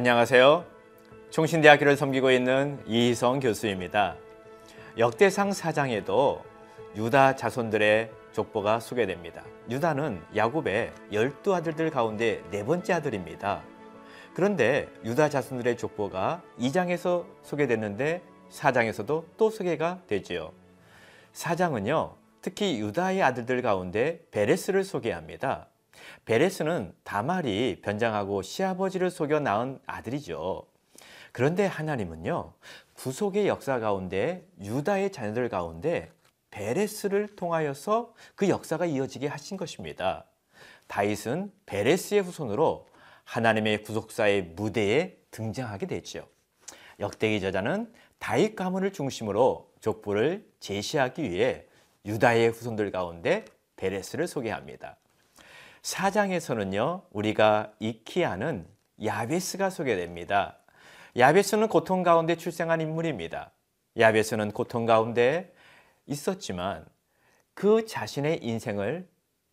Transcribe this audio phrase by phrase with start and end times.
[0.00, 0.64] 안녕하세요.
[1.28, 4.16] 총신대학교를 섬기고 있는 이희성 교수입니다.
[4.96, 6.42] 역대상 사장에도
[6.96, 9.44] 유다 자손들의 족보가 소개됩니다.
[9.68, 13.60] 유다는 야곱의 열두 아들들 가운데 네 번째 아들입니다.
[14.32, 20.52] 그런데 유다 자손들의 족보가 2장에서 소개됐는데 4장에서도 또 소개가 되지요.
[21.34, 25.66] 4장은요, 특히 유다의 아들들 가운데 베레스를 소개합니다.
[26.24, 30.64] 베레스는 다말이 변장하고 시아버지를 속여 낳은 아들이죠.
[31.32, 32.52] 그런데 하나님은요,
[32.94, 36.10] 구속의 역사 가운데 유다의 자녀들 가운데
[36.50, 40.24] 베레스를 통하여서 그 역사가 이어지게 하신 것입니다.
[40.88, 42.88] 다윗은 베레스의 후손으로
[43.24, 46.26] 하나님의 구속사의 무대에 등장하게 되죠.
[46.98, 51.64] 역대기 저자는 다윗 가문을 중심으로 족보를 제시하기 위해
[52.04, 53.44] 유다의 후손들 가운데
[53.76, 54.96] 베레스를 소개합니다.
[55.82, 58.66] 사장에서는요, 우리가 익히 아는
[59.02, 60.58] 야베스가 소개됩니다.
[61.16, 63.50] 야베스는 고통 가운데 출생한 인물입니다.
[63.98, 65.52] 야베스는 고통 가운데
[66.06, 66.84] 있었지만
[67.54, 69.08] 그 자신의 인생을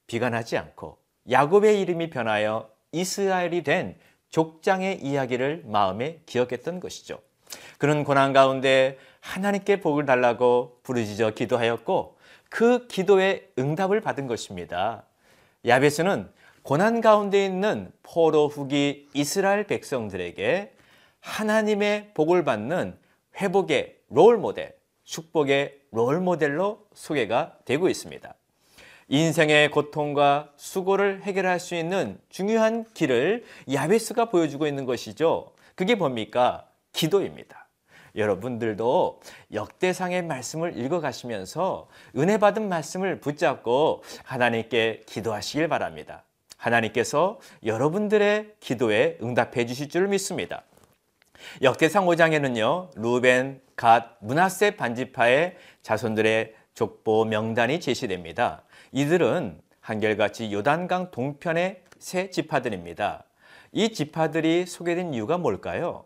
[0.08, 0.98] 비관하지 않고
[1.30, 3.98] 야곱의 이름이 변하여 이스라엘이 된
[4.30, 7.20] 족장의 이야기를 마음에 기억했던 것이죠.
[7.78, 12.18] 그는 고난 가운데 하나님께 복을 달라고 부르짖어 기도하였고
[12.50, 15.04] 그 기도에 응답을 받은 것입니다.
[15.66, 16.30] 야베스는
[16.62, 20.74] 고난 가운데 있는 포로 후기 이스라엘 백성들에게
[21.22, 22.98] 하나님의 복을 받는
[23.40, 28.34] 회복의 롤 모델, 축복의 롤 모델로 소개가 되고 있습니다.
[29.10, 35.54] 인생의 고통과 수고를 해결할 수 있는 중요한 길을 야베스가 보여주고 있는 것이죠.
[35.76, 36.68] 그게 뭡니까?
[36.92, 37.67] 기도입니다.
[38.18, 39.22] 여러분들도
[39.54, 41.88] 역대상의 말씀을 읽어가시면서
[42.18, 46.24] 은혜 받은 말씀을 붙잡고 하나님께 기도하시길 바랍니다.
[46.58, 50.64] 하나님께서 여러분들의 기도에 응답해 주실 줄 믿습니다.
[51.62, 58.64] 역대상 5장에는요, 루벤, 갓, 문하세 반지파의 자손들의 족보 명단이 제시됩니다.
[58.92, 63.24] 이들은 한결같이 요단강 동편의 세 지파들입니다.
[63.72, 66.06] 이 지파들이 소개된 이유가 뭘까요?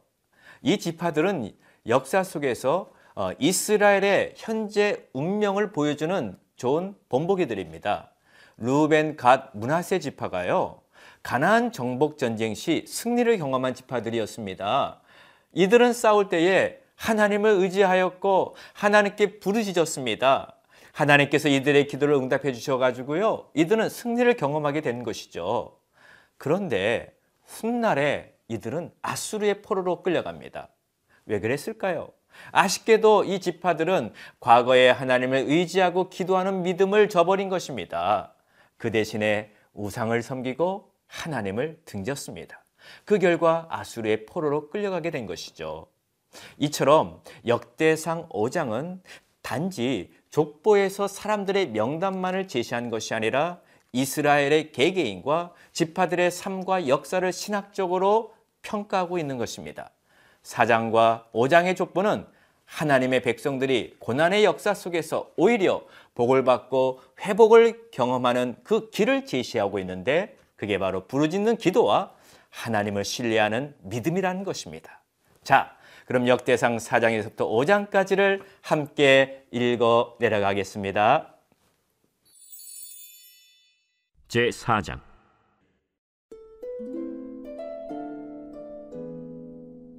[0.61, 1.51] 이 지파들은
[1.87, 8.11] 역사 속에서 어, 이스라엘의 현재 운명을 보여주는 좋은 본보기들입니다.
[8.57, 10.81] 루벤, 갓, 문하세 지파가요.
[11.23, 15.01] 가나안 정복 전쟁 시 승리를 경험한 지파들이었습니다.
[15.53, 20.55] 이들은 싸울 때에 하나님을 의지하였고 하나님께 부르짖었습니다.
[20.93, 23.49] 하나님께서 이들의 기도를 응답해 주셔가지고요.
[23.55, 25.77] 이들은 승리를 경험하게 된 것이죠.
[26.37, 27.15] 그런데
[27.45, 30.69] 훗날에 이들은 아수르의 포로로 끌려갑니다.
[31.25, 32.09] 왜 그랬을까요?
[32.51, 38.33] 아쉽게도 이 지파들은 과거에 하나님을 의지하고 기도하는 믿음을 저버린 것입니다.
[38.77, 42.63] 그 대신에 우상을 섬기고 하나님을 등졌습니다.
[43.05, 45.87] 그 결과 아수르의 포로로 끌려가게 된 것이죠.
[46.57, 49.01] 이처럼 역대상 5장은
[49.41, 53.59] 단지 족보에서 사람들의 명단만을 제시한 것이 아니라
[53.91, 59.91] 이스라엘의 개개인과 지파들의 삶과 역사를 신학적으로 평가하고 있는 것입니다.
[60.43, 62.25] 4장과 5장의 족보는
[62.65, 65.85] 하나님의 백성들이 고난의 역사 속에서 오히려
[66.15, 72.13] 복을 받고 회복을 경험하는 그 길을 제시하고 있는데 그게 바로 부르짖는 기도와
[72.49, 75.01] 하나님을 신뢰하는 믿음이라는 것입니다.
[75.43, 75.75] 자,
[76.05, 81.35] 그럼 역대상 4장에서부터 5장까지를 함께 읽어 내려가겠습니다.
[84.27, 85.10] 제 4장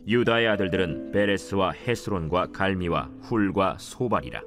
[0.07, 4.43] 유다의 아들들은 베레스와 헤스론과 갈미와 훌과 소발이라.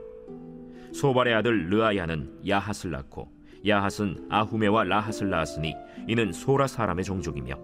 [0.93, 3.29] 소발의 아들 르아야는 야핫을 낳고
[3.65, 5.73] 야핫은 아후메와 라핫을 낳았으니
[6.07, 7.55] 이는 소라 사람의 종족이며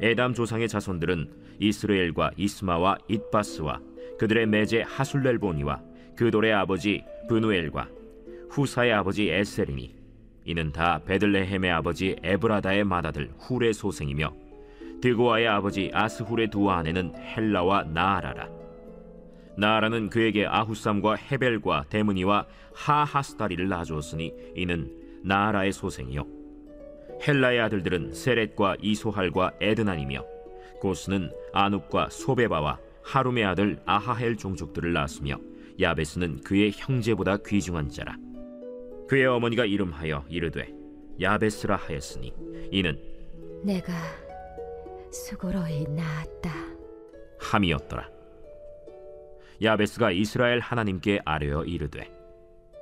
[0.00, 3.80] 에담 조상의 자손들은 이스라엘과 이스마와 잇바스와
[4.18, 5.82] 그들의 매제 하술렐보니와
[6.16, 7.88] 그돌의 아버지 브누엘과
[8.50, 9.96] 후사의 아버지 에셀이니
[10.44, 14.47] 이는 다 베들레헴의 아버지 에브라다의 맏아들 훌의 소생이며
[15.00, 18.48] 드고아의 아버지 아스훌의 두 아내는 헬라와 나아라라.
[19.56, 24.92] 나아라는 그에게 아후삼과 헤벨과 데므니와 하하스다리를 낳아주었으니 이는
[25.24, 26.26] 나아라의 소생이요.
[27.26, 30.24] 헬라의 아들들은 세렛과 이소할과 에드난이며
[30.80, 35.36] 고스는 아눕과 소베바와 하룸의 아들 아하헬 종족들을 낳았으며
[35.80, 38.16] 야베스는 그의 형제보다 귀중한 자라.
[39.08, 40.72] 그의 어머니가 이름하여 이르되
[41.20, 42.32] 야베스라 하였으니
[42.70, 43.00] 이는
[43.64, 43.92] 내가
[45.12, 46.52] 수고로이 낳았다.
[47.40, 48.08] 함이었더라
[49.62, 52.10] 야베스가 이스라엘 하나님께 아뢰어 이르되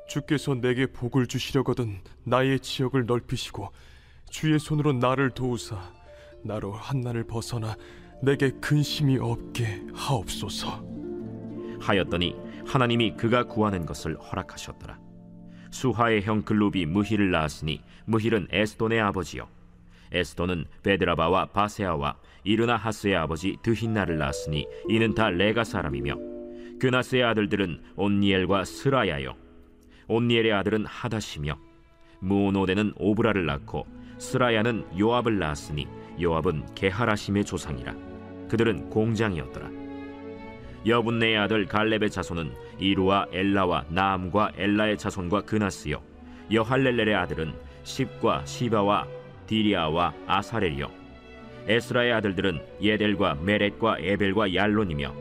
[0.08, 3.70] 주께서 내게 복을 주시려거든 나의 지역을 넓히시고
[4.30, 5.76] 주의 손으로 나를 도우사
[6.42, 7.76] 나로 한난을 벗어나
[8.22, 10.84] 내게 근심이 없게 하옵소서.
[11.80, 12.34] 하였더니
[12.66, 14.98] 하나님이 그가 구하는 것을 허락하셨더라.
[15.70, 19.48] 수하의 형 글룹이 무힐을 낳았으니 무힐은 에스돈의 아버지요.
[20.12, 26.16] 에스돈은 베드라바와 바세아와 이르나 하스의 아버지 드힌나를 낳았으니 이는 다 레가 사람이며
[26.78, 29.34] 그나스의 아들들은 온니엘과 스라야요.
[30.08, 31.58] 온니엘의 아들은 하다시며
[32.20, 33.86] 무오노데는 오브라를 낳고
[34.18, 35.86] 스라야는 요압을 낳았으니
[36.20, 37.94] 요압은 게하라심의 조상이라.
[38.48, 39.70] 그들은 공장이었더라.
[40.86, 46.00] 여분네의 아들 갈렙의 자손은 이루와 엘라와 나암과 엘라의 자손과 그나스요
[46.52, 49.08] 여할렐렐의 아들은 십과 시바와
[49.46, 50.90] 디리아와 아사렐이요.
[51.68, 55.14] 에스라의 아들들은 예델과 메렛과 에벨과 얄론이며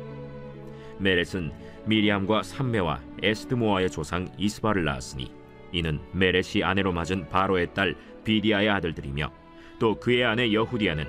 [0.99, 1.51] 메렛은
[1.85, 5.31] 미리암과 삼메와 에스드모아의 조상 이스바를 낳았으니
[5.71, 9.31] 이는 메렛이 아내로 맞은 바로의 딸 비디아의 아들들이며
[9.79, 11.05] 또 그의 아내 여후디아는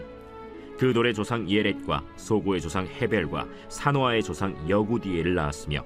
[0.79, 5.85] 그돌의 조상 예렛과 소고의 조상 헤벨과 사노아의 조상 여구디엘을 낳았으며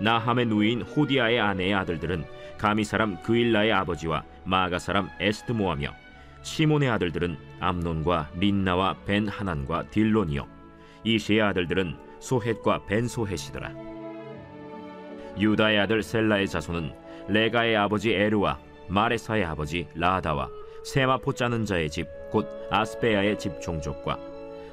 [0.00, 2.24] 나함의 누이인 호디아의 아내의 아들들은
[2.56, 6.07] 가미 사람 그일라의 아버지와 마가 사람 에스드모하며
[6.42, 10.46] 시몬의 아들들은 암논과 린나와 벤 하난과 딜론이요.
[11.04, 13.72] 이시의 아들들은 소헷과 벤 소헷이더라.
[15.38, 16.92] 유다의 아들 셀라의 자손은
[17.28, 18.58] 레가의 아버지 에르와
[18.88, 20.48] 마레사의 아버지 라다와
[20.84, 24.18] 세마포 짜는 자의 집 곧 아스베야의 집 종족과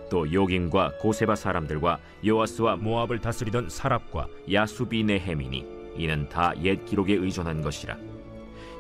[0.10, 5.66] 또 요긴과 고세바 사람들과 요아스와 모압을 다스리던 사랍과 야수비 네헤미니
[5.98, 7.98] 이는 다 옛 기록에 의존한 것이라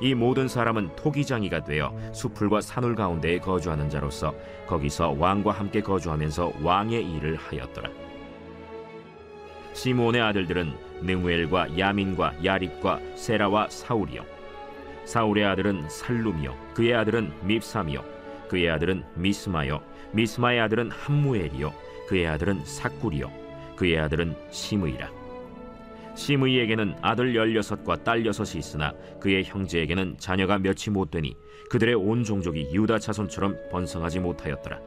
[0.01, 4.33] 이 모든 사람은 토기장이가 되어 수풀과 산울 가운데에 거주하는 자로서
[4.67, 7.89] 거기서 왕과 함께 거주하면서 왕의 일을 하였더라.
[9.73, 14.23] 시몬의 아들들은 느무엘과 야민과 야립과 세라와 사울이요.
[15.05, 16.55] 사울의 아들은 살룸이요.
[16.73, 18.03] 그의 아들은 밉삼이요.
[18.49, 19.81] 그의 아들은 미스마요.
[20.11, 21.73] 미스마의 아들은 함무엘이요.
[22.07, 23.29] 그의 아들은 사꿀이요.
[23.75, 25.24] 그의 아들은 시므이라
[26.15, 31.35] 시므이에게는 아들 열여섯과 딸 여섯이 있으나 그의 형제에게는 자녀가 몇이 못 되니
[31.69, 34.79] 그들의 온 종족이 유다 자손처럼 번성하지 못하였더라.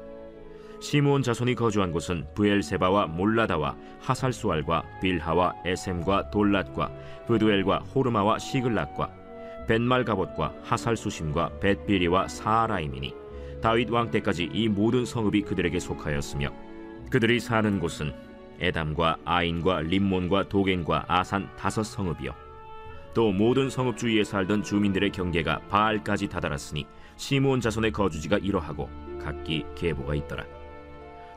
[0.81, 6.93] 시므온 자손이 거주한 곳은 부엘세바와 몰라다와 하살수알과 빌하와 에셈과 돌랏과
[7.27, 9.11] 브두엘과 호르마와 시글락과
[9.67, 13.13] 벤말가봇과 하살수심과 벳비리와 사라임이니
[13.61, 16.49] 다윗 왕 때까지 이 모든 성읍이 그들에게 속하였으며
[17.11, 18.13] 그들이 사는 곳은
[18.61, 22.35] 에담과 아인과 림몬과 도겐과 아산 다섯 성읍이요.
[23.15, 28.89] 또 모든 성읍 주위에 살던 주민들의 경계가 바알까지 다다랐으니 시므온 자손의 거주지가 이러하고
[29.21, 30.45] 각기 계보가 있더라.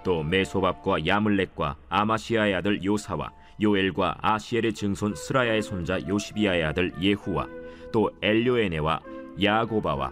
[0.03, 3.31] 또 메소밥과 야물렉과 아마시아의 아들 요사와
[3.61, 7.47] 요엘과 아시엘의 증손 스라야의 손자 요시비아의 아들 예후와
[7.91, 8.99] 또 엘료에네와
[9.41, 10.11] 야고바와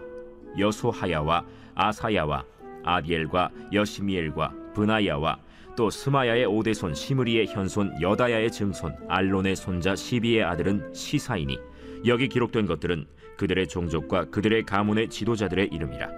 [0.58, 2.44] 여소하야와 아사야와
[2.84, 5.38] 아디엘과 여시미엘과 브나야와
[5.80, 11.58] 또 스마야의 오대손 시므리의 현손 여다야의 증손 알론의 손자 시비의 아들은 시사이니
[12.04, 13.06] 여기 기록된 것들은
[13.38, 16.10] 그들의 종족과 그들의 가문의 지도자들의 이름이라.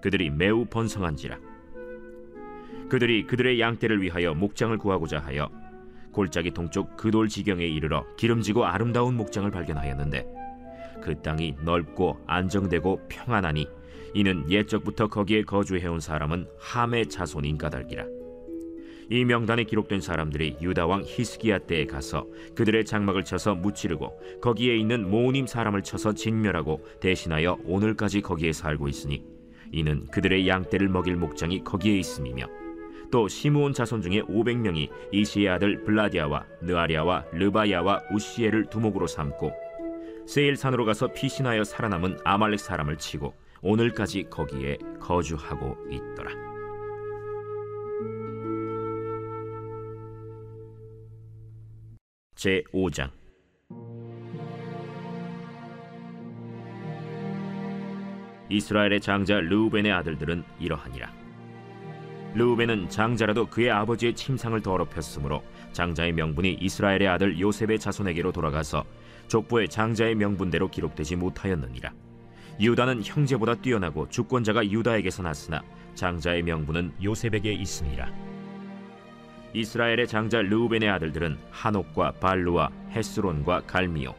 [0.00, 1.40] 그들이 매우 번성한지라.
[2.88, 5.50] 그들이 그들의 양떼를 위하여 목장을 구하고자 하여
[6.12, 10.24] 골짜기 동쪽 그돌 지경에 이르러 기름지고 아름다운 목장을 발견하였는데
[11.02, 13.66] 그 땅이 넓고 안정되고 평안하니
[14.14, 18.19] 이는 옛적부터 거기에 거주해온 사람은 함의 자손인 까닭이라
[19.10, 25.10] 이 명단에 기록된 사람들이 유다 왕 히스기야 때에 가서 그들의 장막을 쳐서 무찌르고 거기에 있는
[25.10, 29.24] 모님 사람을 쳐서 진멸하고 대신하여 오늘까지 거기에 살고 있으니
[29.72, 32.46] 이는 그들의 양떼를 먹일 목장이 거기에 있음이며
[33.10, 39.52] 또 시므온 자손 중에 500명이 이시의 아들 블라디아와 느아리아와 르바야와 우시엘을 두목으로 삼고
[40.28, 46.49] 세일산으로 가서 피신하여 살아남은 아말렉 사람을 치고 오늘까지 거기에 거주하고 있더라.
[52.40, 53.10] 제 5장
[58.48, 61.12] 이스라엘의 장자 르우벤의 아들들은 이러하니라.
[62.32, 65.42] 르우벤은 장자라도 그의 아버지의 침상을 더럽혔으므로
[65.72, 68.86] 장자의 명분이 이스라엘의 아들 요셉의 자손에게로 돌아가서
[69.28, 71.92] 족보의 장자의 명분대로 기록되지 못하였느니라.
[72.58, 75.62] 유다는 형제보다 뛰어나고 주권자가 유다에게서 났으나
[75.94, 78.29] 장자의 명분은 요셉에게 있으니라.
[79.52, 84.14] 이스라엘의 장자 르우벤의 아들들은 한옥과 발루와 헤스론과 갈미요.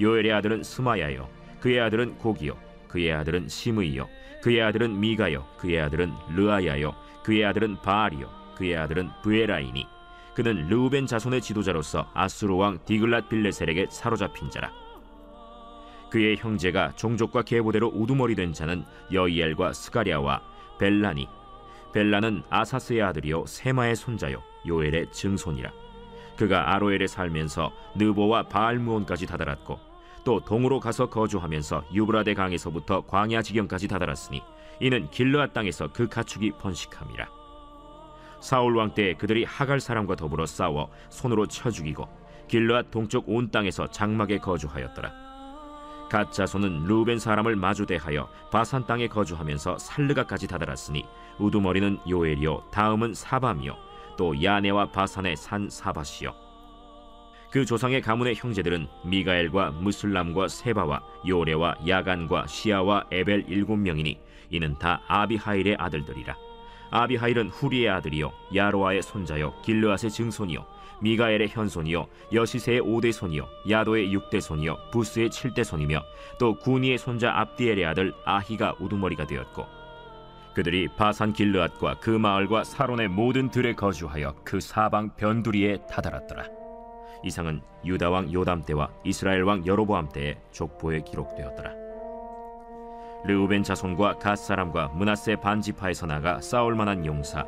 [0.00, 1.28] 요엘의 아들은 스마야요.
[1.60, 2.56] 그의 아들은 고기요.
[2.88, 4.08] 그의 아들은 시므이요.
[4.42, 5.46] 그의 아들은 미가요.
[5.58, 6.94] 그의 아들은 르아야요.
[7.22, 8.28] 그의 아들은 바알이요.
[8.56, 9.86] 그의 아들은 부에라이니.
[10.34, 14.72] 그는 르우벤 자손의 지도자로서 아수르 왕 디글랏 빌레셀에게 사로잡힌 자라.
[16.10, 20.42] 그의 형제가 종족과 계보대로 우두머리 된 자는 여이엘과 스가랴와
[20.78, 21.26] 벨라니
[21.94, 25.70] 벨라는 아사스의 아들이요 세마의 손자요 요엘의 증손이라.
[26.36, 29.78] 그가 아로엘에 살면서 느보와 바알무온까지 다다랐고
[30.24, 34.42] 또 동으로 가서 거주하면서 유브라데 강에서부터 광야 지경까지 다다랐으니
[34.80, 37.28] 이는 길르앗 땅에서 그 가축이 번식함이라.
[38.40, 42.08] 사울 왕때 그들이 하갈 사람과 더불어 싸워 손으로 쳐 죽이고
[42.48, 45.12] 길르앗 동쪽 온 땅에서 장막에 거주하였더라.
[46.10, 51.06] 갓 자손은 루벤 사람을 마주대하여 바산 땅에 거주하면서 살르가까지 다다랐으니
[51.38, 53.74] 우두머리는 요엘이요 다음은 사밤이요
[54.22, 56.32] 또 야네와 바산의 산 사바시요.
[57.50, 65.02] 그 조상의 가문의 형제들은 미가엘과 무슬람과 세바와 요레와 야간과 시아와 에벨 일곱 명이니 이는 다
[65.08, 66.36] 아비하일의 아들들이라.
[66.92, 70.64] 아비하일은 후리의 아들이요 야로아의 손자요 길르앗의 증손이요
[71.00, 76.00] 미가엘의 현손이요 여시세의 오대 손이요 야도의 육대 손이요 부스의 칠대 손이며
[76.38, 79.81] 또 구니의 손자 압디엘의 아들 아히가 우두머리가 되었고
[80.54, 86.44] 그들이 바산 길르앗과 그 마을과 사론의 모든 들에 거주하여 그 사방 변두리에 다다랐더라
[87.24, 91.72] 이상은 유다 왕 요담 때와 이스라엘 왕 여로보암 때의 족보에 기록되었더라
[93.24, 97.46] 르우벤 자손과 갓 사람과 문하세 반지파에서 나가 싸울 만한 용사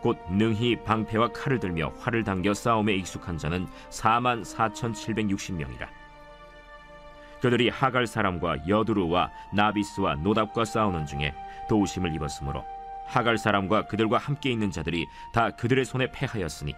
[0.00, 5.99] 곧 능히 방패와 칼을 들며 활을 당겨 싸움에 익숙한 자는 4만 4,760명이라.
[7.40, 11.34] 그들이 하갈 사람과 여두루와 나비스와 노답과 싸우는 중에
[11.68, 12.64] 도우심을 입었으므로
[13.06, 16.74] 하갈 사람과 그들과 함께 있는 자들이 다 그들의 손에 패하였으니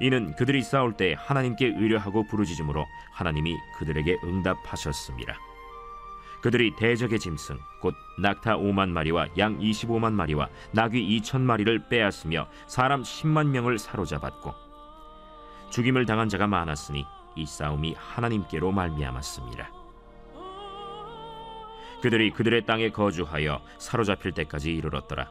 [0.00, 5.36] 이는 그들이 싸울 때 하나님께 의뢰하고 부르짖음으로 하나님이 그들에게 응답하셨습니다.
[6.42, 13.02] 그들이 대적의 짐승 곧 낙타 5만 마리와 양 25만 마리와 나귀 2천 마리를 빼앗으며 사람
[13.02, 14.52] 10만 명을 사로잡았고
[15.70, 17.06] 죽임을 당한 자가 많았으니
[17.36, 19.81] 이 싸움이 하나님께로 말미암았습니다.
[22.02, 25.30] 그들이 그들의 땅에 거주하여 사로잡힐 때까지 이르렀더라.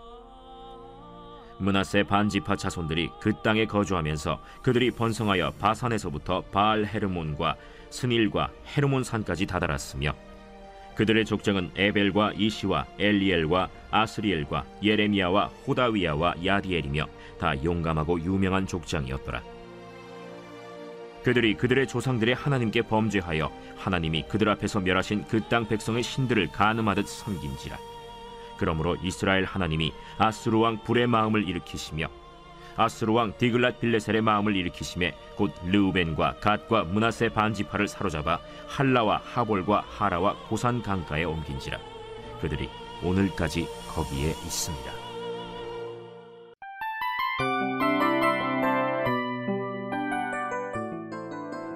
[1.60, 7.56] 문하세 반지파 자손들이 그 땅에 거주하면서 그들이 번성하여 바산에서부터 바알 헤르몬과
[7.92, 10.16] 스닐과 헤르몬 산까지 다다랐으며
[10.96, 17.06] 그들의 족장은 에벨과 이시와 엘리엘과 아스리엘과 예레미야와 호다위야와 야디엘이며
[17.40, 19.61] 다 용감하고 유명한 족장이었더라.
[21.24, 27.78] 그들이 그들의 조상들의 하나님께 범죄하여 하나님이 그들 앞에서 멸하신 그 땅 백성의 신들을 간음하듯 섬긴지라.
[28.58, 32.08] 그러므로 이스라엘 하나님이 아스루 왕 불의 마음을 일으키시며
[32.78, 40.36] 아스루 왕 디글랏 빌레셀의 마음을 일으키심에 곧 르우벤과 갓과 문하세 반지파를 사로잡아 할라와 하볼과 하라와
[40.48, 41.78] 고산 강가에 옮긴지라
[42.40, 42.70] 그들이
[43.04, 45.11] 오늘까지 거기에 있습니다.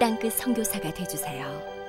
[0.00, 1.79] 땅끝 선교사가 되주세요.